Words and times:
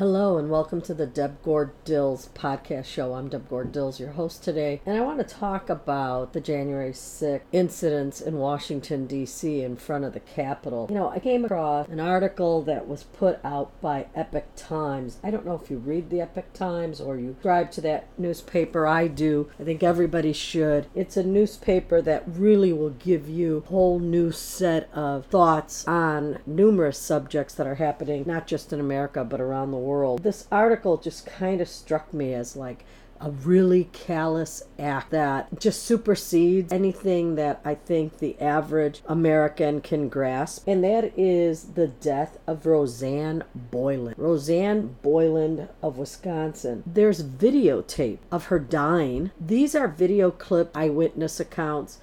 Hello 0.00 0.38
and 0.38 0.48
welcome 0.48 0.80
to 0.80 0.94
the 0.94 1.04
Deb 1.04 1.42
Gord 1.42 1.72
Dills 1.84 2.30
podcast 2.32 2.86
show. 2.86 3.12
I'm 3.12 3.28
Deb 3.28 3.50
Gord 3.50 3.70
Dills, 3.70 4.00
your 4.00 4.12
host 4.12 4.42
today, 4.42 4.80
and 4.86 4.96
I 4.96 5.02
want 5.02 5.18
to 5.18 5.24
talk 5.34 5.68
about 5.68 6.32
the 6.32 6.40
January 6.40 6.92
6th 6.92 7.42
incidents 7.52 8.22
in 8.22 8.38
Washington, 8.38 9.06
D.C. 9.06 9.60
in 9.60 9.76
front 9.76 10.06
of 10.06 10.14
the 10.14 10.20
Capitol. 10.20 10.86
You 10.88 10.94
know, 10.94 11.10
I 11.10 11.18
came 11.18 11.44
across 11.44 11.86
an 11.88 12.00
article 12.00 12.62
that 12.62 12.88
was 12.88 13.02
put 13.02 13.40
out 13.44 13.78
by 13.82 14.06
Epoch 14.16 14.46
Times. 14.56 15.18
I 15.22 15.30
don't 15.30 15.44
know 15.44 15.60
if 15.62 15.70
you 15.70 15.76
read 15.76 16.08
the 16.08 16.22
Epoch 16.22 16.54
Times 16.54 16.98
or 17.02 17.18
you 17.18 17.32
subscribe 17.34 17.70
to 17.72 17.82
that 17.82 18.06
newspaper. 18.18 18.86
I 18.86 19.06
do. 19.06 19.50
I 19.60 19.64
think 19.64 19.82
everybody 19.82 20.32
should. 20.32 20.86
It's 20.94 21.18
a 21.18 21.22
newspaper 21.22 22.00
that 22.00 22.24
really 22.26 22.72
will 22.72 22.88
give 22.88 23.28
you 23.28 23.58
a 23.66 23.68
whole 23.68 23.98
new 23.98 24.32
set 24.32 24.88
of 24.94 25.26
thoughts 25.26 25.86
on 25.86 26.38
numerous 26.46 26.96
subjects 26.96 27.52
that 27.56 27.66
are 27.66 27.74
happening, 27.74 28.24
not 28.26 28.46
just 28.46 28.72
in 28.72 28.80
America, 28.80 29.24
but 29.24 29.42
around 29.42 29.72
the 29.72 29.76
world 29.76 29.89
world. 29.90 30.22
This 30.22 30.46
article 30.52 30.96
just 30.96 31.26
kind 31.26 31.60
of 31.60 31.68
struck 31.68 32.14
me 32.14 32.32
as 32.32 32.54
like 32.54 32.84
a 33.20 33.30
really 33.30 33.84
callous 33.92 34.62
act 34.78 35.10
that 35.10 35.60
just 35.60 35.82
supersedes 35.82 36.72
anything 36.72 37.34
that 37.34 37.60
I 37.64 37.74
think 37.74 38.18
the 38.18 38.40
average 38.40 39.02
American 39.06 39.82
can 39.82 40.08
grasp, 40.08 40.66
and 40.66 40.82
that 40.84 41.12
is 41.18 41.72
the 41.74 41.88
death 41.88 42.38
of 42.46 42.64
Rosanne 42.64 43.44
Boyland. 43.54 44.14
Rosanne 44.16 44.96
Boyland 45.02 45.68
of 45.82 45.98
Wisconsin. 45.98 46.82
There's 46.86 47.22
videotape 47.22 48.18
of 48.32 48.46
her 48.46 48.58
dying. 48.58 49.32
These 49.38 49.74
are 49.74 49.88
video 49.88 50.30
clip 50.30 50.74
eyewitness 50.74 51.40
accounts 51.40 51.98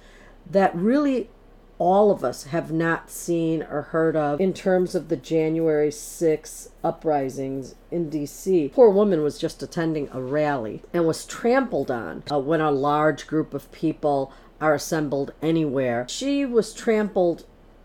that 0.48 0.74
really 0.76 1.30
all 1.78 2.10
of 2.10 2.24
us 2.24 2.44
have 2.44 2.72
not 2.72 3.10
seen 3.10 3.62
or 3.62 3.82
heard 3.82 4.16
of 4.16 4.40
in 4.40 4.52
terms 4.52 4.94
of 4.94 5.08
the 5.08 5.16
January 5.16 5.90
6 5.90 6.68
uprisings 6.82 7.74
in 7.90 8.10
DC. 8.10 8.72
Poor 8.72 8.90
woman 8.90 9.22
was 9.22 9.38
just 9.38 9.62
attending 9.62 10.08
a 10.12 10.20
rally 10.20 10.82
and 10.92 11.06
was 11.06 11.24
trampled 11.24 11.90
on 11.90 12.22
uh, 12.30 12.38
when 12.38 12.60
a 12.60 12.70
large 12.70 13.26
group 13.26 13.54
of 13.54 13.70
people 13.72 14.32
are 14.60 14.74
assembled 14.74 15.32
anywhere. 15.40 16.06
She 16.08 16.44
was 16.44 16.74
trampled 16.74 17.44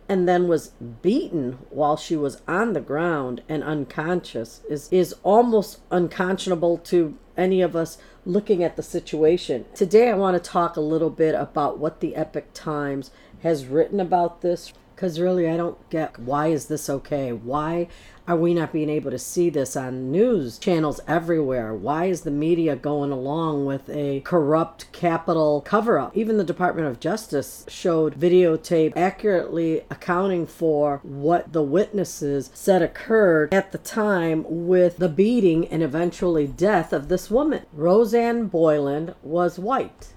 and 0.09 0.27
then 0.27 0.47
was 0.47 0.69
beaten 1.01 1.59
while 1.69 1.95
she 1.95 2.15
was 2.15 2.41
on 2.47 2.73
the 2.73 2.81
ground 2.81 3.41
and 3.47 3.63
unconscious 3.63 4.61
is 4.69 4.89
is 4.91 5.15
almost 5.23 5.79
unconscionable 5.91 6.77
to 6.77 7.17
any 7.37 7.61
of 7.61 7.75
us 7.75 7.97
looking 8.25 8.63
at 8.63 8.75
the 8.75 8.83
situation. 8.83 9.65
Today 9.73 10.09
I 10.09 10.15
want 10.15 10.41
to 10.41 10.49
talk 10.49 10.75
a 10.75 10.81
little 10.81 11.09
bit 11.09 11.35
about 11.35 11.79
what 11.79 11.99
the 11.99 12.15
Epoch 12.15 12.53
Times 12.53 13.11
has 13.43 13.67
written 13.67 13.99
about 13.99 14.41
this 14.41 14.73
because 14.95 15.19
really 15.19 15.49
I 15.49 15.57
don't 15.57 15.89
get 15.89 16.17
why 16.19 16.47
is 16.47 16.67
this 16.67 16.89
okay? 16.89 17.31
Why 17.31 17.87
are 18.25 18.37
we 18.37 18.53
not 18.53 18.71
being 18.71 18.89
able 18.89 19.11
to 19.11 19.19
see 19.19 19.49
this 19.49 19.75
on 19.75 20.11
news 20.11 20.57
channels 20.57 21.01
everywhere? 21.07 21.73
Why 21.73 22.05
is 22.05 22.21
the 22.21 22.31
media 22.31 22.75
going 22.77 23.11
along 23.11 23.65
with 23.65 23.89
a 23.89 24.21
corrupt 24.21 24.89
capital 24.93 25.61
cover 25.61 25.99
up? 25.99 26.15
Even 26.15 26.37
the 26.37 26.43
Department 26.43 26.87
of 26.87 27.01
Justice 27.01 27.65
showed 27.67 28.15
videotape 28.17 28.93
accurately 28.95 29.81
accounting 29.89 30.47
for 30.47 31.01
what 31.03 31.51
the 31.51 31.63
witnesses 31.63 32.49
said 32.53 32.81
occurred 32.81 33.53
at 33.53 33.73
the 33.73 33.77
time 33.77 34.45
with 34.47 34.97
the 34.97 35.09
beating 35.09 35.67
and 35.67 35.83
eventually 35.83 36.47
death 36.47 36.93
of 36.93 37.09
this 37.09 37.29
woman. 37.29 37.65
Rosanne 37.73 38.47
Boyland 38.47 39.15
was 39.21 39.59
white. 39.59 40.13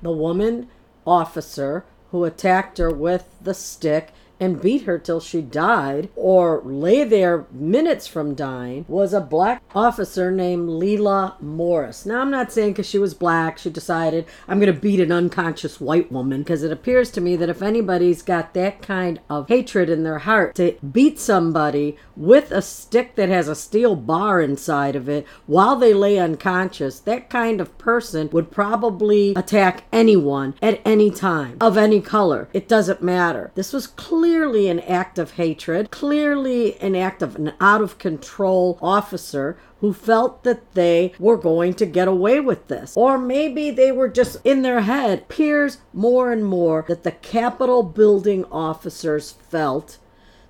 The 0.00 0.12
woman 0.12 0.68
officer 1.06 1.84
who 2.10 2.24
attacked 2.24 2.78
her 2.78 2.90
with 2.90 3.24
the 3.40 3.54
stick 3.54 4.12
and 4.40 4.60
beat 4.60 4.82
her 4.82 4.98
till 4.98 5.20
she 5.20 5.42
died 5.42 6.08
or 6.16 6.62
lay 6.64 7.04
there 7.04 7.46
minutes 7.52 8.06
from 8.06 8.34
dying 8.34 8.84
was 8.88 9.12
a 9.12 9.20
black 9.20 9.62
officer 9.74 10.30
named 10.30 10.68
Lela 10.68 11.36
Morris. 11.40 12.06
Now, 12.06 12.20
I'm 12.20 12.30
not 12.30 12.50
saying 12.50 12.72
because 12.72 12.88
she 12.88 12.98
was 12.98 13.14
black, 13.14 13.58
she 13.58 13.70
decided 13.70 14.26
I'm 14.48 14.58
going 14.58 14.72
to 14.72 14.80
beat 14.80 15.00
an 15.00 15.12
unconscious 15.12 15.80
white 15.80 16.10
woman 16.10 16.42
because 16.42 16.62
it 16.62 16.72
appears 16.72 17.10
to 17.12 17.20
me 17.20 17.36
that 17.36 17.50
if 17.50 17.62
anybody's 17.62 18.22
got 18.22 18.54
that 18.54 18.80
kind 18.82 19.20
of 19.28 19.48
hatred 19.48 19.90
in 19.90 20.02
their 20.02 20.20
heart 20.20 20.54
to 20.56 20.76
beat 20.92 21.18
somebody 21.18 21.96
with 22.16 22.50
a 22.50 22.62
stick 22.62 23.16
that 23.16 23.28
has 23.28 23.48
a 23.48 23.54
steel 23.54 23.94
bar 23.94 24.40
inside 24.40 24.96
of 24.96 25.08
it 25.08 25.26
while 25.46 25.76
they 25.76 25.92
lay 25.92 26.18
unconscious, 26.18 27.00
that 27.00 27.28
kind 27.28 27.60
of 27.60 27.76
person 27.78 28.30
would 28.32 28.50
probably 28.50 29.34
attack 29.34 29.84
anyone 29.92 30.54
at 30.62 30.80
any 30.84 31.10
time 31.10 31.56
of 31.60 31.76
any 31.76 32.00
color. 32.00 32.48
It 32.52 32.68
doesn't 32.68 33.02
matter. 33.02 33.50
This 33.54 33.72
was 33.72 33.86
clear 33.86 34.29
clearly 34.30 34.68
an 34.68 34.78
act 34.78 35.18
of 35.18 35.32
hatred, 35.32 35.90
clearly 35.90 36.78
an 36.80 36.94
act 36.94 37.20
of 37.20 37.34
an 37.34 37.52
out 37.60 37.80
of 37.80 37.98
control 37.98 38.78
officer 38.80 39.58
who 39.80 39.92
felt 39.92 40.44
that 40.44 40.74
they 40.74 41.12
were 41.18 41.36
going 41.36 41.74
to 41.74 41.84
get 41.84 42.06
away 42.06 42.38
with 42.38 42.68
this. 42.68 42.96
Or 42.96 43.18
maybe 43.18 43.72
they 43.72 43.90
were 43.90 44.08
just 44.08 44.36
in 44.44 44.62
their 44.62 44.82
head. 44.82 45.18
Appears 45.18 45.78
more 45.92 46.30
and 46.30 46.44
more 46.44 46.84
that 46.86 47.02
the 47.02 47.10
Capitol 47.10 47.82
building 47.82 48.44
officers 48.52 49.32
felt 49.32 49.98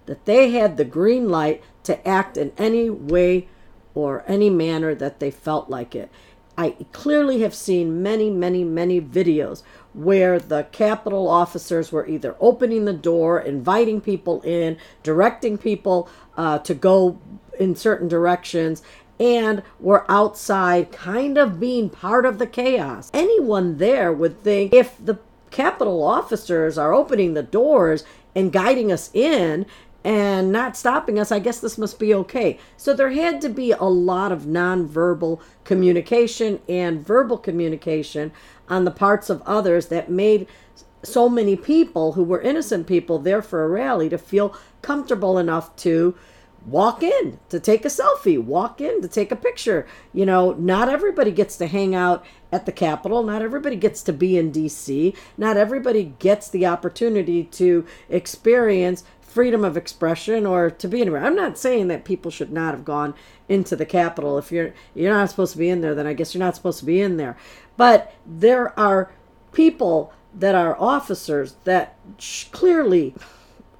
that 0.04 0.26
they 0.26 0.50
had 0.50 0.76
the 0.76 0.84
green 0.84 1.30
light 1.30 1.62
to 1.84 2.06
act 2.06 2.36
in 2.36 2.52
any 2.58 2.90
way 2.90 3.48
or 3.94 4.24
any 4.28 4.50
manner 4.50 4.94
that 4.94 5.20
they 5.20 5.30
felt 5.30 5.70
like 5.70 5.94
it. 5.94 6.10
I 6.60 6.76
clearly 6.92 7.40
have 7.40 7.54
seen 7.54 8.02
many, 8.02 8.28
many, 8.28 8.64
many 8.64 9.00
videos 9.00 9.62
where 9.94 10.38
the 10.38 10.64
Capitol 10.64 11.26
officers 11.26 11.90
were 11.90 12.06
either 12.06 12.36
opening 12.38 12.84
the 12.84 12.92
door, 12.92 13.40
inviting 13.40 14.02
people 14.02 14.42
in, 14.42 14.76
directing 15.02 15.56
people 15.56 16.10
uh, 16.36 16.58
to 16.58 16.74
go 16.74 17.18
in 17.58 17.76
certain 17.76 18.08
directions, 18.08 18.82
and 19.18 19.62
were 19.78 20.04
outside 20.10 20.92
kind 20.92 21.38
of 21.38 21.58
being 21.58 21.88
part 21.88 22.26
of 22.26 22.38
the 22.38 22.46
chaos. 22.46 23.10
Anyone 23.14 23.78
there 23.78 24.12
would 24.12 24.42
think 24.42 24.74
if 24.74 25.02
the 25.02 25.18
Capitol 25.50 26.02
officers 26.02 26.76
are 26.76 26.92
opening 26.92 27.32
the 27.32 27.42
doors 27.42 28.04
and 28.34 28.52
guiding 28.52 28.92
us 28.92 29.10
in 29.14 29.64
and 30.02 30.50
not 30.50 30.76
stopping 30.76 31.18
us, 31.18 31.30
I 31.30 31.38
guess 31.38 31.60
this 31.60 31.76
must 31.76 31.98
be 31.98 32.14
okay. 32.14 32.58
So 32.76 32.94
there 32.94 33.10
had 33.10 33.40
to 33.42 33.48
be 33.48 33.72
a 33.72 33.84
lot 33.84 34.32
of 34.32 34.42
nonverbal 34.42 35.40
communication 35.64 36.60
and 36.68 37.06
verbal 37.06 37.36
communication 37.36 38.32
on 38.68 38.84
the 38.84 38.90
parts 38.90 39.28
of 39.28 39.42
others 39.42 39.86
that 39.88 40.10
made 40.10 40.46
so 41.02 41.28
many 41.28 41.56
people 41.56 42.12
who 42.12 42.22
were 42.22 42.40
innocent 42.40 42.86
people 42.86 43.18
there 43.18 43.42
for 43.42 43.64
a 43.64 43.68
rally 43.68 44.08
to 44.08 44.18
feel 44.18 44.56
comfortable 44.82 45.38
enough 45.38 45.74
to 45.76 46.14
walk 46.66 47.02
in 47.02 47.38
to 47.48 47.58
take 47.58 47.84
a 47.84 47.88
selfie, 47.88 48.42
walk 48.42 48.80
in 48.80 49.00
to 49.00 49.08
take 49.08 49.32
a 49.32 49.36
picture. 49.36 49.86
You 50.12 50.26
know, 50.26 50.52
not 50.52 50.88
everybody 50.88 51.30
gets 51.30 51.56
to 51.56 51.66
hang 51.66 51.94
out 51.94 52.24
at 52.52 52.66
the 52.66 52.72
Capitol. 52.72 53.22
Not 53.22 53.42
everybody 53.42 53.76
gets 53.76 54.02
to 54.04 54.12
be 54.12 54.36
in 54.36 54.52
DC. 54.52 55.16
Not 55.38 55.56
everybody 55.56 56.14
gets 56.18 56.48
the 56.48 56.66
opportunity 56.66 57.44
to 57.44 57.86
experience 58.08 59.04
freedom 59.30 59.64
of 59.64 59.76
expression 59.76 60.46
or 60.46 60.70
to 60.70 60.88
be 60.88 61.00
anywhere. 61.00 61.24
I'm 61.24 61.36
not 61.36 61.58
saying 61.58 61.88
that 61.88 62.04
people 62.04 62.30
should 62.30 62.52
not 62.52 62.74
have 62.74 62.84
gone 62.84 63.14
into 63.48 63.76
the 63.76 63.86
Capitol. 63.86 64.38
If 64.38 64.50
you're 64.50 64.74
you're 64.94 65.12
not 65.12 65.30
supposed 65.30 65.52
to 65.52 65.58
be 65.58 65.68
in 65.68 65.80
there, 65.80 65.94
then 65.94 66.06
I 66.06 66.12
guess 66.12 66.34
you're 66.34 66.44
not 66.44 66.56
supposed 66.56 66.80
to 66.80 66.84
be 66.84 67.00
in 67.00 67.16
there. 67.16 67.36
But 67.76 68.14
there 68.26 68.78
are 68.78 69.12
people 69.52 70.12
that 70.34 70.54
are 70.54 70.80
officers 70.80 71.56
that 71.64 71.96
clearly 72.52 73.14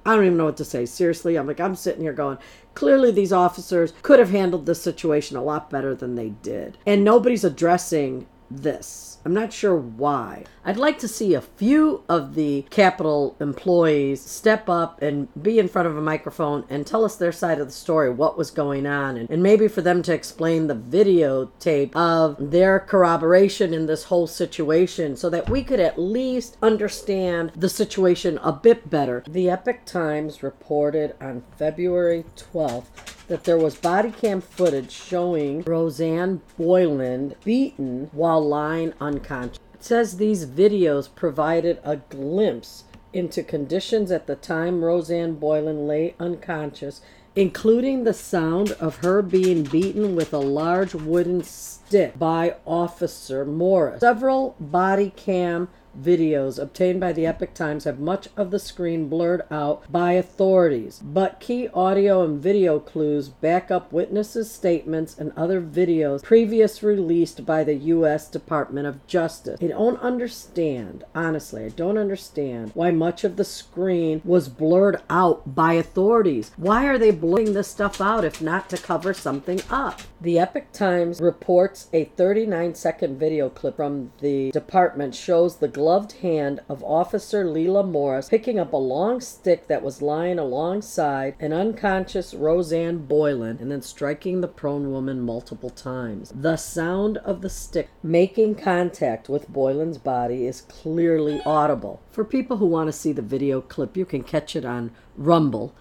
I 0.05 0.15
don't 0.15 0.25
even 0.25 0.37
know 0.37 0.45
what 0.45 0.57
to 0.57 0.65
say. 0.65 0.85
Seriously, 0.85 1.37
I'm 1.37 1.47
like 1.47 1.59
I'm 1.59 1.75
sitting 1.75 2.01
here 2.01 2.13
going, 2.13 2.37
clearly 2.73 3.11
these 3.11 3.33
officers 3.33 3.93
could 4.01 4.19
have 4.19 4.31
handled 4.31 4.65
this 4.65 4.81
situation 4.81 5.37
a 5.37 5.43
lot 5.43 5.69
better 5.69 5.93
than 5.93 6.15
they 6.15 6.29
did. 6.29 6.77
And 6.85 7.03
nobody's 7.03 7.43
addressing 7.43 8.25
this. 8.51 9.11
I'm 9.23 9.33
not 9.33 9.53
sure 9.53 9.75
why. 9.75 10.45
I'd 10.65 10.77
like 10.77 10.97
to 10.99 11.07
see 11.07 11.33
a 11.33 11.41
few 11.41 12.03
of 12.09 12.33
the 12.35 12.65
Capitol 12.69 13.35
employees 13.39 14.21
step 14.21 14.67
up 14.67 15.01
and 15.01 15.27
be 15.41 15.59
in 15.59 15.67
front 15.67 15.87
of 15.87 15.97
a 15.97 16.01
microphone 16.01 16.65
and 16.69 16.85
tell 16.85 17.05
us 17.05 17.15
their 17.15 17.31
side 17.31 17.59
of 17.59 17.67
the 17.67 17.73
story, 17.73 18.09
what 18.09 18.37
was 18.37 18.51
going 18.51 18.85
on, 18.87 19.17
and, 19.17 19.29
and 19.29 19.43
maybe 19.43 19.67
for 19.67 19.81
them 19.81 20.01
to 20.03 20.13
explain 20.13 20.67
the 20.67 20.75
videotape 20.75 21.95
of 21.95 22.51
their 22.51 22.79
corroboration 22.79 23.73
in 23.73 23.85
this 23.85 24.05
whole 24.05 24.27
situation 24.27 25.15
so 25.15 25.29
that 25.29 25.49
we 25.49 25.63
could 25.63 25.79
at 25.79 25.99
least 25.99 26.57
understand 26.61 27.51
the 27.55 27.69
situation 27.69 28.39
a 28.39 28.51
bit 28.51 28.89
better. 28.89 29.23
The 29.27 29.49
Epoch 29.49 29.85
Times 29.85 30.41
reported 30.41 31.15
on 31.21 31.43
February 31.57 32.25
12th 32.35 32.85
that 33.31 33.45
there 33.45 33.57
was 33.57 33.77
body 33.77 34.11
cam 34.11 34.41
footage 34.41 34.91
showing 34.91 35.61
Rosanne 35.61 36.41
Boyland 36.57 37.33
beaten 37.45 38.09
while 38.11 38.45
lying 38.45 38.91
unconscious. 38.99 39.57
It 39.73 39.85
says 39.85 40.17
these 40.17 40.45
videos 40.45 41.07
provided 41.15 41.79
a 41.81 41.95
glimpse 41.95 42.83
into 43.13 43.41
conditions 43.41 44.11
at 44.11 44.27
the 44.27 44.35
time 44.35 44.83
Rosanne 44.83 45.35
Boyland 45.35 45.87
lay 45.87 46.13
unconscious, 46.19 46.99
including 47.33 48.03
the 48.03 48.13
sound 48.13 48.71
of 48.81 48.97
her 48.97 49.21
being 49.21 49.63
beaten 49.63 50.13
with 50.13 50.33
a 50.33 50.37
large 50.37 50.93
wooden 50.93 51.41
stick 51.41 52.19
by 52.19 52.57
Officer 52.65 53.45
Morris. 53.45 54.01
Several 54.01 54.57
body 54.59 55.13
cam 55.15 55.69
videos 55.99 56.61
obtained 56.61 56.99
by 56.99 57.13
the 57.13 57.25
Epoch 57.25 57.53
Times 57.53 57.83
have 57.83 57.99
much 57.99 58.27
of 58.37 58.51
the 58.51 58.59
screen 58.59 59.07
blurred 59.07 59.43
out 59.51 59.91
by 59.91 60.13
authorities, 60.13 61.01
but 61.03 61.39
key 61.39 61.67
audio 61.69 62.23
and 62.23 62.41
video 62.41 62.79
clues 62.79 63.29
back 63.29 63.71
up 63.71 63.91
witnesses' 63.91 64.51
statements 64.51 65.17
and 65.17 65.31
other 65.35 65.61
videos 65.61 66.23
previous 66.23 66.83
released 66.83 67.45
by 67.45 67.63
the 67.63 67.75
U.S. 67.75 68.29
Department 68.29 68.87
of 68.87 69.05
Justice. 69.07 69.59
I 69.61 69.67
don't 69.67 69.99
understand, 70.01 71.03
honestly, 71.13 71.65
I 71.65 71.69
don't 71.69 71.97
understand 71.97 72.71
why 72.73 72.91
much 72.91 73.23
of 73.23 73.35
the 73.35 73.45
screen 73.45 74.21
was 74.23 74.49
blurred 74.49 75.01
out 75.09 75.55
by 75.55 75.73
authorities. 75.73 76.51
Why 76.57 76.85
are 76.85 76.97
they 76.97 77.11
blurring 77.11 77.53
this 77.53 77.67
stuff 77.67 78.01
out 78.01 78.25
if 78.25 78.41
not 78.41 78.69
to 78.69 78.77
cover 78.77 79.13
something 79.13 79.61
up? 79.69 80.01
The 80.21 80.39
Epoch 80.39 80.71
Times 80.71 81.19
reports 81.19 81.87
a 81.93 82.05
39 82.05 82.75
second 82.75 83.17
video 83.17 83.49
clip 83.49 83.77
from 83.77 84.11
the 84.19 84.51
department 84.51 85.15
shows 85.15 85.57
the 85.57 85.67
gloved 85.81 86.11
hand 86.11 86.59
of 86.69 86.83
Officer 86.83 87.43
Leila 87.43 87.83
Morris 87.83 88.29
picking 88.29 88.59
up 88.59 88.71
a 88.71 88.77
long 88.77 89.19
stick 89.19 89.67
that 89.67 89.81
was 89.81 89.99
lying 89.99 90.37
alongside 90.37 91.33
an 91.39 91.51
unconscious 91.51 92.35
Rosanne 92.35 92.99
Boylan 92.99 93.57
and 93.59 93.71
then 93.71 93.81
striking 93.81 94.41
the 94.41 94.47
prone 94.47 94.91
woman 94.91 95.19
multiple 95.21 95.71
times. 95.71 96.31
The 96.35 96.55
sound 96.55 97.17
of 97.17 97.41
the 97.41 97.49
stick 97.49 97.89
making 98.03 98.55
contact 98.55 99.27
with 99.27 99.51
Boylan's 99.51 99.97
body 99.97 100.45
is 100.45 100.61
clearly 100.61 101.41
audible. 101.47 101.99
For 102.11 102.23
people 102.23 102.57
who 102.57 102.67
want 102.67 102.87
to 102.89 102.93
see 102.93 103.11
the 103.11 103.23
video 103.23 103.59
clip, 103.59 103.97
you 103.97 104.05
can 104.05 104.21
catch 104.21 104.55
it 104.55 104.63
on 104.63 104.91
Rumble. 105.17 105.73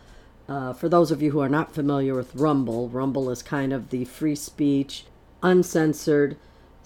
Uh, 0.49 0.73
for 0.73 0.88
those 0.88 1.11
of 1.11 1.20
you 1.20 1.32
who 1.32 1.41
are 1.41 1.49
not 1.50 1.75
familiar 1.75 2.14
with 2.14 2.35
Rumble, 2.35 2.88
Rumble 2.88 3.29
is 3.29 3.43
kind 3.43 3.70
of 3.70 3.91
the 3.91 4.06
free 4.06 4.35
speech, 4.35 5.05
uncensored 5.43 6.38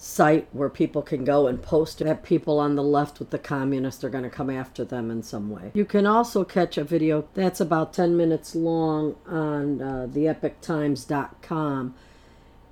site 0.04 0.46
where 0.52 0.68
people 0.68 1.00
can 1.00 1.24
go 1.24 1.46
and 1.46 1.62
post 1.62 1.98
that 2.00 2.22
people 2.22 2.60
on 2.60 2.76
the 2.76 2.82
left 2.82 3.18
with 3.18 3.30
the 3.30 3.38
communists 3.38 4.04
are 4.04 4.10
going 4.10 4.22
to 4.22 4.30
come 4.30 4.50
after 4.50 4.84
them 4.84 5.10
in 5.10 5.22
some 5.22 5.48
way. 5.50 5.70
You 5.72 5.86
can 5.86 6.06
also 6.06 6.44
catch 6.44 6.76
a 6.76 6.84
video 6.84 7.26
that's 7.32 7.60
about 7.60 7.94
10 7.94 8.16
minutes 8.16 8.54
long 8.54 9.16
on 9.26 9.80
uh, 9.80 10.06
theepochtimes.com. 10.10 11.94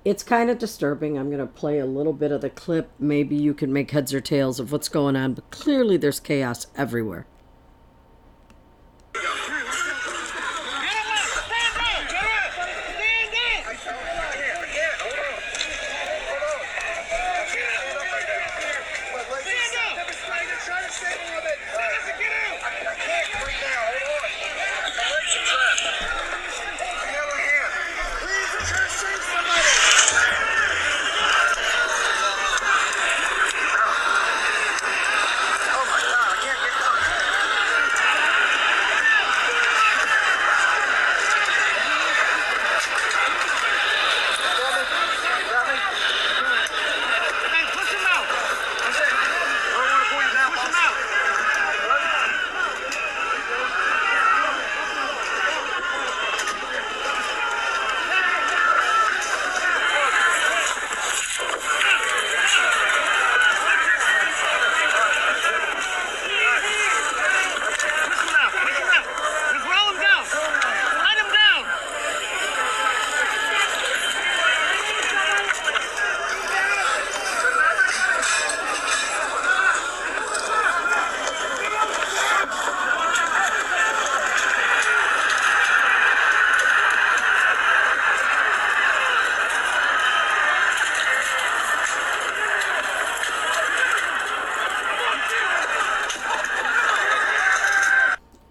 It's 0.05 0.21
kind 0.21 0.49
of 0.49 0.59
disturbing. 0.59 1.17
I'm 1.17 1.27
going 1.27 1.39
to 1.39 1.47
play 1.47 1.79
a 1.79 1.85
little 1.85 2.13
bit 2.13 2.31
of 2.31 2.41
the 2.41 2.49
clip. 2.49 2.91
Maybe 2.99 3.35
you 3.35 3.53
can 3.53 3.73
make 3.73 3.91
heads 3.91 4.13
or 4.13 4.21
tails 4.21 4.59
of 4.59 4.71
what's 4.71 4.89
going 4.89 5.15
on, 5.15 5.33
but 5.33 5.49
clearly 5.49 5.97
there's 5.97 6.19
chaos 6.19 6.67
everywhere. 6.75 7.25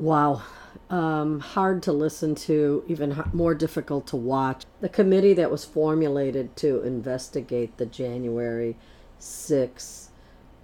Wow. 0.02 0.43
Um, 0.90 1.38
hard 1.38 1.81
to 1.84 1.93
listen 1.93 2.34
to, 2.34 2.82
even 2.88 3.22
more 3.32 3.54
difficult 3.54 4.08
to 4.08 4.16
watch. 4.16 4.64
The 4.81 4.88
committee 4.88 5.32
that 5.34 5.49
was 5.49 5.64
formulated 5.64 6.56
to 6.56 6.82
investigate 6.82 7.76
the 7.76 7.87
January 7.87 8.76
6 9.20 10.08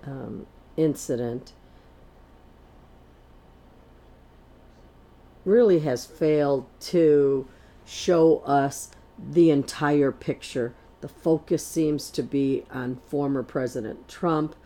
um, 0.05 0.49
incident 0.77 1.53
really 5.45 5.79
has 5.79 6.05
failed 6.05 6.67
to 6.81 7.47
show 7.87 8.39
us 8.39 8.91
the 9.17 9.51
entire 9.53 10.11
picture. 10.11 10.75
The 11.01 11.09
focus 11.09 11.65
seems 11.65 12.11
to 12.11 12.25
be 12.25 12.65
on 12.73 12.99
former 13.07 13.45
President 13.45 14.09
Trump 14.09 14.57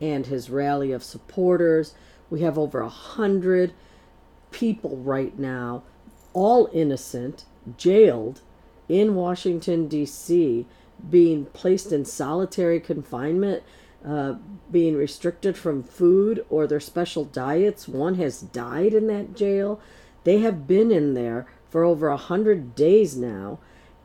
and 0.00 0.24
his 0.24 0.48
rally 0.48 0.92
of 0.92 1.04
supporters. 1.04 1.92
We 2.30 2.40
have 2.40 2.56
over 2.56 2.80
a 2.80 2.88
hundred 2.88 3.74
people 4.54 4.96
right 4.98 5.36
now, 5.36 5.82
all 6.32 6.70
innocent, 6.72 7.44
jailed 7.76 8.40
in 8.88 9.16
Washington, 9.16 9.88
D.C., 9.88 10.64
being 11.10 11.46
placed 11.46 11.90
in 11.90 12.04
solitary 12.04 12.78
confinement, 12.78 13.64
uh, 14.06 14.34
being 14.70 14.94
restricted 14.96 15.56
from 15.56 15.82
food 15.82 16.46
or 16.48 16.66
their 16.66 16.78
special 16.78 17.24
diets. 17.24 17.88
One 17.88 18.14
has 18.14 18.40
died 18.40 18.94
in 18.94 19.08
that 19.08 19.34
jail. 19.34 19.80
They 20.22 20.38
have 20.38 20.68
been 20.68 20.92
in 20.92 21.14
there 21.14 21.46
for 21.68 21.82
over 21.82 22.08
a 22.08 22.16
hundred 22.16 22.76
days 22.76 23.16
now, 23.16 23.58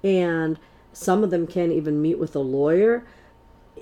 and 0.04 0.57
some 0.92 1.24
of 1.24 1.30
them 1.30 1.46
can't 1.46 1.72
even 1.72 2.01
meet 2.01 2.18
with 2.18 2.36
a 2.36 2.40
lawyer. 2.40 3.06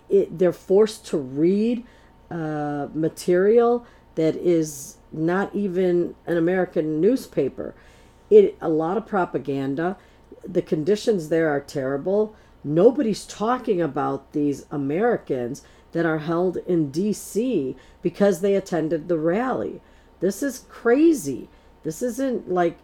It, 0.10 0.38
they're 0.38 0.52
forced 0.52 1.06
to 1.08 1.18
read 1.18 1.86
uh, 2.30 2.88
material 2.94 3.86
that 4.16 4.36
is 4.36 4.97
not 5.12 5.54
even 5.56 6.16
an 6.26 6.38
American 6.38 7.00
newspaper. 7.00 7.76
It 8.30 8.58
a 8.62 8.70
lot 8.70 8.98
of 8.98 9.06
propaganda. 9.06 9.98
The 10.46 10.62
conditions 10.62 11.30
there 11.30 11.50
are 11.50 11.60
terrible. 11.60 12.36
Nobody's 12.64 13.26
talking 13.26 13.82
about 13.82 14.34
these 14.34 14.66
Americans 14.72 15.62
that 15.94 16.06
are 16.06 16.20
held 16.20 16.58
in 16.68 16.92
DC 16.92 17.76
because 18.02 18.42
they 18.42 18.56
attended 18.56 19.08
the 19.08 19.18
rally. 19.18 19.82
This 20.20 20.44
is 20.44 20.66
crazy. 20.70 21.50
This 21.84 22.02
isn't 22.02 22.52
like 22.52 22.78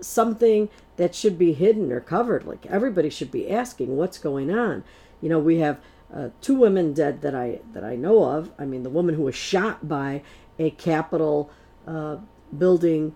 something 0.00 0.68
that 0.96 1.14
should 1.14 1.38
be 1.38 1.52
hidden 1.52 1.90
or 1.92 2.00
covered. 2.00 2.44
Like 2.44 2.66
everybody 2.66 3.08
should 3.08 3.30
be 3.30 3.50
asking 3.50 3.96
what's 3.96 4.18
going 4.18 4.50
on. 4.50 4.84
You 5.20 5.28
know, 5.28 5.38
we 5.38 5.58
have 5.58 5.80
uh, 6.14 6.28
two 6.40 6.54
women 6.54 6.92
dead 6.92 7.22
that 7.22 7.34
I 7.34 7.60
that 7.72 7.84
I 7.84 7.96
know 7.96 8.24
of. 8.24 8.50
I 8.58 8.64
mean, 8.64 8.82
the 8.82 8.90
woman 8.90 9.14
who 9.14 9.22
was 9.22 9.34
shot 9.34 9.88
by 9.88 10.22
a 10.58 10.70
Capitol 10.70 11.50
uh, 11.86 12.16
building 12.56 13.14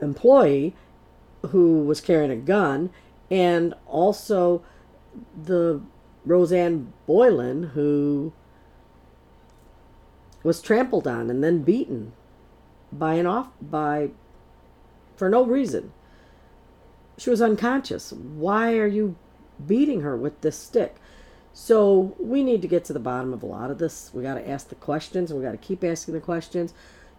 employee 0.00 0.74
who 1.50 1.84
was 1.84 2.00
carrying 2.00 2.30
a 2.30 2.36
gun, 2.36 2.90
and 3.30 3.74
also 3.86 4.62
the 5.40 5.80
Rosanne 6.24 6.92
Boylan 7.06 7.62
who 7.74 8.32
was 10.42 10.60
trampled 10.60 11.06
on 11.06 11.30
and 11.30 11.42
then 11.42 11.62
beaten 11.62 12.12
by 12.92 13.14
an 13.14 13.26
off 13.26 13.48
by 13.60 14.10
for 15.16 15.28
no 15.28 15.44
reason. 15.44 15.92
She 17.16 17.30
was 17.30 17.40
unconscious. 17.40 18.12
Why 18.12 18.76
are 18.76 18.86
you 18.86 19.16
beating 19.64 20.00
her 20.00 20.16
with 20.16 20.40
this 20.40 20.58
stick? 20.58 20.96
So 21.52 22.16
we 22.18 22.42
need 22.42 22.60
to 22.62 22.68
get 22.68 22.84
to 22.86 22.92
the 22.92 22.98
bottom 22.98 23.32
of 23.32 23.42
a 23.42 23.46
lot 23.46 23.70
of 23.70 23.78
this. 23.78 24.10
We 24.12 24.24
got 24.24 24.34
to 24.34 24.48
ask 24.48 24.68
the 24.68 24.74
questions. 24.74 25.30
And 25.30 25.38
we 25.38 25.46
got 25.46 25.52
to 25.52 25.58
keep 25.58 25.84
asking 25.84 26.14
the 26.14 26.20
questions. 26.20 26.74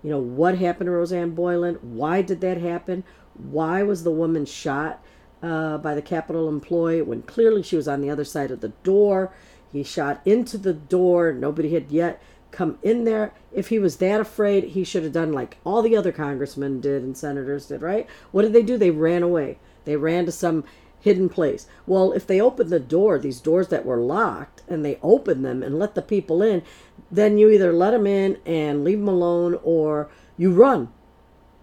You 0.05 0.11
know, 0.11 0.19
what 0.19 0.59
happened 0.59 0.85
to 0.85 0.91
Rosanne 0.91 1.31
Boylan? 1.31 1.79
Why 1.81 2.21
did 2.21 2.39
that 2.41 2.59
happen? 2.59 3.03
Why 3.33 3.81
was 3.81 4.03
the 4.03 4.11
woman 4.11 4.45
shot 4.45 5.03
uh, 5.41 5.79
by 5.79 5.95
the 5.95 6.01
Capitol 6.03 6.47
employee 6.47 7.01
when 7.01 7.23
clearly 7.23 7.63
she 7.63 7.75
was 7.75 7.87
on 7.87 8.01
the 8.01 8.11
other 8.11 8.23
side 8.23 8.51
of 8.51 8.61
the 8.61 8.73
door? 8.83 9.33
He 9.71 9.81
shot 9.81 10.21
into 10.23 10.59
the 10.59 10.73
door. 10.73 11.33
Nobody 11.33 11.73
had 11.73 11.89
yet 11.89 12.21
come 12.51 12.77
in 12.83 13.05
there. 13.05 13.33
If 13.51 13.69
he 13.69 13.79
was 13.79 13.97
that 13.97 14.21
afraid, 14.21 14.65
he 14.65 14.83
should 14.83 15.01
have 15.01 15.11
done 15.11 15.33
like 15.33 15.57
all 15.65 15.81
the 15.81 15.97
other 15.97 16.11
congressmen 16.11 16.81
did 16.81 17.01
and 17.01 17.17
senators 17.17 17.65
did, 17.65 17.81
right? 17.81 18.07
What 18.31 18.43
did 18.43 18.53
they 18.53 18.61
do? 18.61 18.77
They 18.77 18.91
ran 18.91 19.23
away. 19.23 19.57
They 19.85 19.95
ran 19.95 20.27
to 20.27 20.31
some 20.31 20.65
hidden 21.05 21.29
place. 21.29 21.67
Well, 21.85 22.13
if 22.13 22.25
they 22.25 22.41
open 22.41 22.71
the 22.71 22.79
door, 22.79 23.19
these 23.19 23.39
doors 23.39 23.67
that 23.67 23.85
were 23.85 24.01
locked, 24.01 24.63
and 24.67 24.83
they 24.83 24.97
open 25.03 25.43
them 25.43 25.61
and 25.61 25.77
let 25.77 25.93
the 25.93 26.01
people 26.01 26.41
in, 26.41 26.63
then 27.11 27.37
you 27.37 27.47
either 27.51 27.71
let 27.71 27.91
them 27.91 28.07
in 28.07 28.39
and 28.43 28.83
leave 28.83 28.97
them 28.97 29.07
alone 29.07 29.59
or 29.63 30.09
you 30.35 30.51
run 30.51 30.89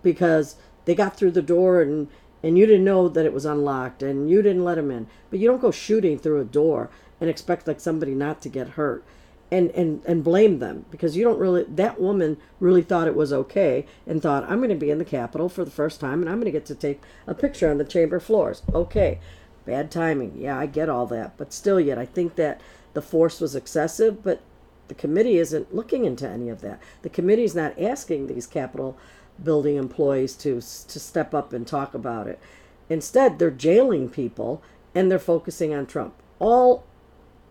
because 0.00 0.54
they 0.84 0.94
got 0.94 1.16
through 1.16 1.32
the 1.32 1.42
door 1.42 1.82
and 1.82 2.08
and 2.44 2.56
you 2.58 2.66
didn't 2.66 2.84
know 2.84 3.08
that 3.08 3.26
it 3.26 3.32
was 3.32 3.44
unlocked 3.44 4.02
and 4.02 4.28
you 4.30 4.42
didn't 4.42 4.64
let 4.64 4.74
them 4.76 4.90
in. 4.90 5.06
But 5.30 5.38
you 5.38 5.48
don't 5.48 5.60
go 5.60 5.70
shooting 5.70 6.18
through 6.18 6.40
a 6.40 6.44
door 6.44 6.90
and 7.20 7.28
expect 7.28 7.66
like 7.66 7.80
somebody 7.80 8.14
not 8.14 8.40
to 8.42 8.48
get 8.48 8.70
hurt 8.70 9.04
and 9.52 9.70
and 9.72 10.02
and 10.06 10.24
blame 10.24 10.58
them 10.60 10.86
because 10.90 11.14
you 11.14 11.22
don't 11.22 11.38
really 11.38 11.64
that 11.64 12.00
woman 12.00 12.38
really 12.58 12.80
thought 12.80 13.06
it 13.06 13.14
was 13.14 13.32
okay 13.32 13.84
and 14.06 14.22
thought 14.22 14.44
I'm 14.44 14.58
going 14.58 14.70
to 14.70 14.74
be 14.74 14.90
in 14.90 14.98
the 14.98 15.04
Capitol 15.04 15.50
for 15.50 15.62
the 15.64 15.70
first 15.70 16.00
time 16.00 16.22
and 16.22 16.28
I'm 16.28 16.36
going 16.36 16.46
to 16.46 16.50
get 16.50 16.64
to 16.66 16.74
take 16.74 17.02
a 17.26 17.34
picture 17.34 17.70
on 17.70 17.76
the 17.76 17.84
chamber 17.84 18.18
floors. 18.18 18.62
Okay. 18.72 19.20
Bad 19.64 19.92
timing. 19.92 20.36
Yeah, 20.36 20.58
I 20.58 20.66
get 20.66 20.88
all 20.88 21.06
that. 21.06 21.36
But 21.36 21.52
still 21.52 21.78
yet 21.78 21.98
I 21.98 22.06
think 22.06 22.36
that 22.36 22.60
the 22.94 23.02
force 23.02 23.40
was 23.40 23.54
excessive, 23.54 24.24
but 24.24 24.40
the 24.88 24.94
committee 24.94 25.36
isn't 25.38 25.74
looking 25.74 26.04
into 26.06 26.28
any 26.28 26.48
of 26.48 26.62
that. 26.62 26.80
The 27.02 27.10
committee 27.10 27.44
is 27.44 27.54
not 27.54 27.78
asking 27.78 28.26
these 28.26 28.46
Capitol 28.46 28.98
building 29.42 29.76
employees 29.76 30.34
to 30.36 30.54
to 30.56 30.98
step 30.98 31.34
up 31.34 31.52
and 31.52 31.66
talk 31.66 31.92
about 31.92 32.26
it. 32.26 32.40
Instead, 32.88 33.38
they're 33.38 33.50
jailing 33.50 34.08
people 34.08 34.62
and 34.94 35.10
they're 35.10 35.18
focusing 35.18 35.74
on 35.74 35.86
Trump. 35.86 36.14
All 36.38 36.84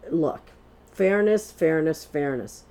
look, 0.09 0.51
fairness, 1.01 1.51
fairness, 1.51 2.05
fairness. 2.05 2.63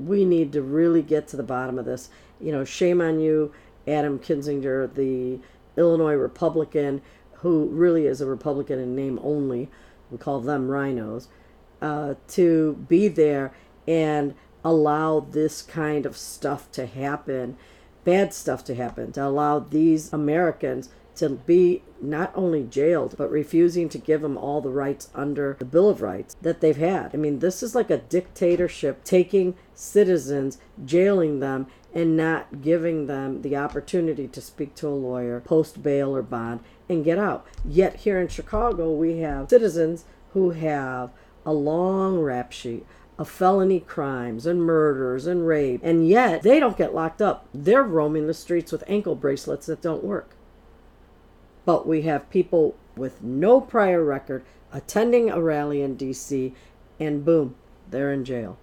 We 0.00 0.24
need 0.24 0.50
to 0.54 0.62
really 0.62 1.02
get 1.02 1.28
to 1.28 1.36
the 1.36 1.42
bottom 1.42 1.78
of 1.78 1.84
this. 1.84 2.08
You 2.40 2.52
know, 2.52 2.64
shame 2.64 3.02
on 3.02 3.20
you, 3.20 3.52
Adam 3.86 4.18
Kinzinger, 4.18 4.94
the 4.94 5.38
Illinois 5.76 6.14
Republican, 6.14 7.02
who 7.34 7.66
really 7.66 8.06
is 8.06 8.22
a 8.22 8.26
Republican 8.26 8.78
in 8.78 8.96
name 8.96 9.20
only. 9.22 9.68
We 10.10 10.16
call 10.16 10.40
them 10.40 10.68
RINOs. 10.68 11.26
Uh, 11.82 12.14
to 12.28 12.76
be 12.88 13.08
there 13.08 13.52
and 13.86 14.34
allow 14.64 15.20
this 15.20 15.60
kind 15.60 16.06
of 16.06 16.16
stuff 16.16 16.72
to 16.72 16.86
happen, 16.86 17.58
bad 18.04 18.32
stuff 18.32 18.64
to 18.64 18.74
happen, 18.74 19.12
to 19.12 19.26
allow 19.26 19.58
these 19.58 20.10
Americans 20.14 20.88
to 21.16 21.28
be 21.30 21.82
not 22.00 22.32
only 22.34 22.64
jailed, 22.64 23.16
but 23.16 23.30
refusing 23.30 23.88
to 23.88 23.98
give 23.98 24.22
them 24.22 24.36
all 24.36 24.60
the 24.60 24.70
rights 24.70 25.08
under 25.14 25.56
the 25.58 25.64
Bill 25.64 25.88
of 25.88 26.02
Rights 26.02 26.36
that 26.42 26.60
they've 26.60 26.76
had. 26.76 27.10
I 27.14 27.16
mean, 27.16 27.38
this 27.38 27.62
is 27.62 27.74
like 27.74 27.90
a 27.90 27.98
dictatorship 27.98 29.04
taking 29.04 29.54
citizens, 29.74 30.58
jailing 30.84 31.40
them, 31.40 31.66
and 31.94 32.16
not 32.16 32.62
giving 32.62 33.06
them 33.06 33.42
the 33.42 33.56
opportunity 33.56 34.26
to 34.26 34.40
speak 34.40 34.74
to 34.76 34.88
a 34.88 34.90
lawyer, 34.90 35.40
post 35.40 35.82
bail 35.82 36.14
or 36.14 36.22
bond, 36.22 36.60
and 36.88 37.04
get 37.04 37.18
out. 37.18 37.46
Yet 37.64 37.96
here 37.96 38.20
in 38.20 38.28
Chicago, 38.28 38.92
we 38.92 39.18
have 39.18 39.50
citizens 39.50 40.04
who 40.32 40.50
have 40.50 41.10
a 41.44 41.52
long 41.52 42.20
rap 42.20 42.52
sheet 42.52 42.86
of 43.18 43.28
felony 43.28 43.80
crimes 43.80 44.46
and 44.46 44.62
murders 44.62 45.26
and 45.26 45.46
rape, 45.46 45.80
and 45.82 46.08
yet 46.08 46.42
they 46.42 46.58
don't 46.58 46.78
get 46.78 46.94
locked 46.94 47.20
up. 47.20 47.46
They're 47.52 47.82
roaming 47.82 48.26
the 48.26 48.34
streets 48.34 48.72
with 48.72 48.84
ankle 48.86 49.14
bracelets 49.14 49.66
that 49.66 49.82
don't 49.82 50.02
work. 50.02 50.34
But 51.64 51.86
we 51.86 52.02
have 52.02 52.30
people 52.30 52.76
with 52.96 53.22
no 53.22 53.60
prior 53.60 54.04
record 54.04 54.44
attending 54.72 55.30
a 55.30 55.40
rally 55.40 55.82
in 55.82 55.96
DC, 55.96 56.52
and 56.98 57.24
boom, 57.24 57.54
they're 57.90 58.12
in 58.12 58.24
jail. 58.24 58.58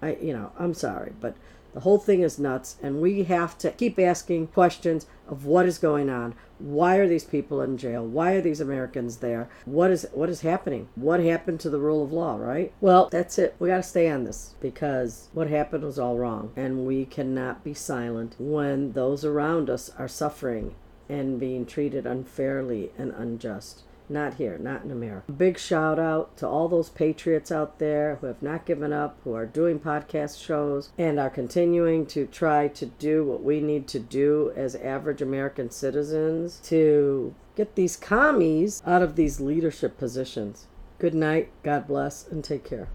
I, 0.00 0.16
you 0.20 0.32
know, 0.32 0.52
I'm 0.58 0.74
sorry, 0.74 1.12
but 1.20 1.36
the 1.74 1.80
whole 1.80 1.98
thing 1.98 2.22
is 2.22 2.38
nuts, 2.38 2.76
and 2.80 3.00
we 3.00 3.24
have 3.24 3.58
to 3.58 3.72
keep 3.72 3.98
asking 3.98 4.46
questions 4.48 5.06
of 5.26 5.44
what 5.44 5.66
is 5.66 5.78
going 5.78 6.08
on. 6.08 6.34
Why 6.58 6.96
are 6.96 7.08
these 7.08 7.24
people 7.24 7.60
in 7.60 7.76
jail? 7.76 8.06
Why 8.06 8.32
are 8.34 8.40
these 8.40 8.60
Americans 8.60 9.16
there? 9.16 9.48
What 9.64 9.90
is 9.90 10.06
what 10.12 10.30
is 10.30 10.42
happening? 10.42 10.88
What 10.94 11.18
happened 11.18 11.58
to 11.60 11.70
the 11.70 11.80
rule 11.80 12.04
of 12.04 12.12
law, 12.12 12.36
right? 12.36 12.72
Well, 12.80 13.08
that's 13.10 13.38
it. 13.40 13.56
We 13.58 13.68
got 13.68 13.78
to 13.78 13.82
stay 13.82 14.08
on 14.08 14.22
this 14.22 14.54
because 14.60 15.28
what 15.32 15.50
happened 15.50 15.82
was 15.82 15.98
all 15.98 16.16
wrong, 16.16 16.52
and 16.54 16.86
we 16.86 17.06
cannot 17.06 17.64
be 17.64 17.74
silent 17.74 18.36
when 18.38 18.92
those 18.92 19.24
around 19.24 19.68
us 19.68 19.90
are 19.98 20.08
suffering 20.08 20.76
and 21.08 21.38
being 21.40 21.66
treated 21.66 22.06
unfairly 22.06 22.92
and 22.98 23.12
unjust. 23.12 23.82
Not 24.08 24.34
here, 24.34 24.58
not 24.58 24.84
in 24.84 24.90
America. 24.90 25.32
big 25.32 25.58
shout 25.58 25.98
out 25.98 26.36
to 26.36 26.46
all 26.46 26.68
those 26.68 26.90
patriots 26.90 27.50
out 27.50 27.78
there 27.78 28.16
who 28.16 28.26
have 28.26 28.42
not 28.42 28.66
given 28.66 28.92
up, 28.92 29.18
who 29.24 29.32
are 29.32 29.46
doing 29.46 29.80
podcast 29.80 30.44
shows, 30.44 30.90
and 30.98 31.18
are 31.18 31.30
continuing 31.30 32.04
to 32.06 32.26
try 32.26 32.68
to 32.68 32.84
do 32.84 33.24
what 33.24 33.42
we 33.42 33.60
need 33.60 33.88
to 33.88 33.98
do 33.98 34.52
as 34.54 34.76
average 34.76 35.22
American 35.22 35.70
citizens 35.70 36.60
to 36.64 37.34
get 37.56 37.76
these 37.76 37.96
commies 37.96 38.82
out 38.86 39.00
of 39.00 39.16
these 39.16 39.40
leadership 39.40 39.96
positions. 39.96 40.66
Good 40.98 41.14
night, 41.14 41.50
God 41.62 41.86
bless, 41.86 42.28
and 42.28 42.44
take 42.44 42.64
care. 42.64 42.88